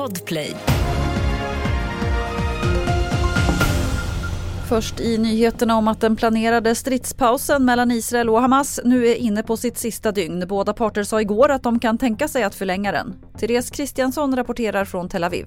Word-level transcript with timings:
Podplay. 0.00 0.56
Först 4.68 5.00
i 5.00 5.18
nyheterna 5.18 5.76
om 5.76 5.88
att 5.88 6.00
den 6.00 6.16
planerade 6.16 6.74
stridspausen 6.74 7.64
mellan 7.64 7.90
Israel 7.90 8.28
och 8.28 8.40
Hamas 8.40 8.80
nu 8.84 9.06
är 9.06 9.14
inne 9.14 9.42
på 9.42 9.56
sitt 9.56 9.78
sista 9.78 10.12
dygn. 10.12 10.44
Båda 10.48 10.72
parter 10.72 11.02
sa 11.02 11.20
igår 11.20 11.48
att 11.48 11.62
de 11.62 11.78
kan 11.78 11.98
tänka 11.98 12.28
sig 12.28 12.42
att 12.42 12.54
förlänga 12.54 12.92
den. 12.92 13.14
Therese 13.38 13.70
Kristiansson 13.70 14.36
rapporterar 14.36 14.84
från 14.84 15.08
Tel 15.08 15.24
Aviv. 15.24 15.46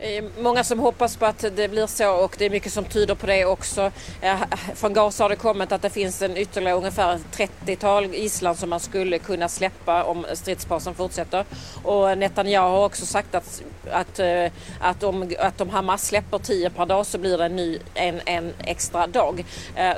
Eh, 0.00 0.24
många 0.38 0.64
som 0.64 0.78
hoppas 0.78 1.16
på 1.16 1.26
att 1.26 1.44
det 1.56 1.70
blir 1.70 1.86
så 1.86 2.10
och 2.12 2.36
det 2.38 2.46
är 2.46 2.50
mycket 2.50 2.72
som 2.72 2.84
tyder 2.84 3.14
på 3.14 3.26
det 3.26 3.44
också. 3.44 3.90
Eh, 4.20 4.36
från 4.74 4.92
Gaza 4.92 5.24
har 5.24 5.28
det 5.28 5.36
kommit 5.36 5.72
att 5.72 5.82
det 5.82 5.90
finns 5.90 6.22
en 6.22 6.36
ytterligare 6.36 6.76
ungefär 6.76 7.18
30-tal 7.32 8.14
gisslan 8.14 8.56
som 8.56 8.70
man 8.70 8.80
skulle 8.80 9.18
kunna 9.18 9.48
släppa 9.48 10.04
om 10.04 10.26
stridspausen 10.32 10.94
fortsätter. 10.94 11.44
Och 11.82 12.18
Netanyahu 12.18 12.68
har 12.68 12.84
också 12.84 13.06
sagt 13.06 13.34
att, 13.34 13.62
att, 13.90 14.18
eh, 14.18 14.52
att, 14.80 15.02
om, 15.02 15.32
att 15.38 15.60
om 15.60 15.70
Hamas 15.70 16.06
släpper 16.06 16.38
10 16.38 16.70
per 16.70 16.86
dag 16.86 17.06
så 17.06 17.18
blir 17.18 17.38
det 17.38 17.44
en, 17.44 17.56
ny, 17.56 17.78
en, 17.94 18.20
en 18.26 18.52
extra 18.58 19.06
dag. 19.06 19.44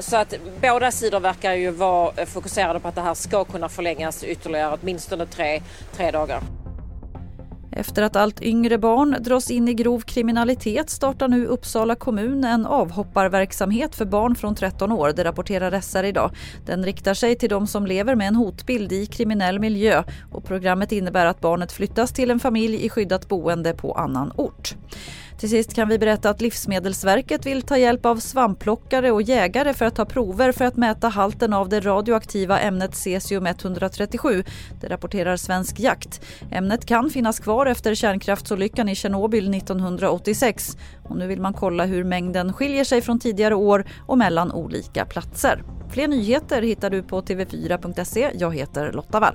Så 0.01 0.17
att 0.17 0.35
båda 0.61 0.91
sidor 0.91 1.21
verkar 1.21 1.55
ju 1.55 1.71
vara 1.71 2.27
fokuserade 2.27 2.81
på 2.81 2.89
att 2.89 2.95
det 2.95 3.01
här 3.01 3.15
ska 3.15 3.45
kunna 3.45 3.69
förlängas 3.69 4.25
ytterligare 4.25 4.79
åtminstone 4.83 5.27
tre, 5.27 5.63
tre 5.97 6.11
dagar. 6.11 6.43
Efter 7.73 8.03
att 8.03 8.17
allt 8.17 8.43
yngre 8.43 8.79
barn 8.79 9.17
dras 9.21 9.51
in 9.51 9.69
i 9.69 9.75
grov 9.75 10.01
kriminalitet 10.01 10.91
startar 10.91 11.29
nu 11.29 11.47
Uppsala 11.47 11.95
kommun 11.95 12.45
en 12.45 12.67
avhopparverksamhet 12.67 13.95
för 13.95 14.05
barn 14.05 14.35
från 14.35 14.55
13 14.55 14.93
år. 14.93 15.13
Det 15.17 15.25
rapporterar 15.25 15.81
SR 15.81 16.05
idag. 16.05 16.31
Den 16.67 16.85
riktar 16.85 17.15
sig 17.15 17.39
till 17.39 17.49
de 17.49 17.67
som 17.67 17.87
lever 17.87 18.15
med 18.15 18.29
en 18.29 18.37
hotbild 18.37 18.93
i 18.93 19.07
kriminell 19.07 19.59
miljö 19.59 20.03
och 20.33 20.45
programmet 20.45 20.93
innebär 20.93 21.27
att 21.27 21.41
barnet 21.41 21.73
flyttas 21.73 22.13
till 22.13 22.31
en 22.31 22.41
familj 22.41 22.85
i 22.85 22.89
skyddat 22.89 23.29
boende 23.29 23.75
på 23.75 23.93
annan 23.93 24.33
ort. 24.37 24.75
Till 25.41 25.51
sist 25.51 25.75
kan 25.75 25.89
vi 25.89 25.99
berätta 25.99 26.31
att 26.31 26.41
Livsmedelsverket 26.41 27.47
vill 27.47 27.63
ta 27.63 27.79
hjälp 27.79 28.07
av 28.07 28.17
svampplockare 28.17 29.11
och 29.11 29.23
jägare 29.23 29.75
för 29.75 29.85
att 29.85 29.95
ta 29.95 30.05
prover 30.05 30.53
för 30.53 30.65
att 30.65 30.77
mäta 30.77 31.09
halten 31.09 31.53
av 31.53 31.69
det 31.69 31.81
radioaktiva 31.81 32.61
ämnet 32.61 32.91
cesium-137. 32.91 34.45
Det 34.81 34.89
rapporterar 34.89 35.37
Svensk 35.37 35.81
Jakt. 35.81 36.21
Ämnet 36.51 36.87
kan 36.87 37.11
finnas 37.11 37.41
kvar 37.41 37.67
efter 37.67 37.95
kärnkraftsolyckan 37.95 38.89
i 38.89 38.95
Tjernobyl 38.95 39.55
1986. 39.55 40.77
Och 41.05 41.17
nu 41.17 41.27
vill 41.27 41.41
man 41.41 41.55
kolla 41.55 41.85
hur 41.85 42.05
mängden 42.05 42.53
skiljer 42.53 42.85
sig 42.85 43.03
från 43.03 43.19
tidigare 43.19 43.55
år 43.55 43.85
och 44.07 44.19
mellan 44.19 44.53
olika 44.53 45.05
platser. 45.05 45.63
Fler 45.91 46.09
nyheter 46.09 46.63
hittar 46.63 46.91
du 46.91 47.03
på 47.03 47.21
tv4.se. 47.21 48.31
Jag 48.35 48.55
heter 48.55 48.93
Lotta 48.93 49.21
Wall. 49.21 49.35